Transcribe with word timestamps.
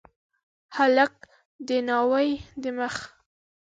هلک 0.77 1.13
د 1.67 1.69
ناوي 1.87 2.29
د 2.61 2.63
مخ 2.77 2.95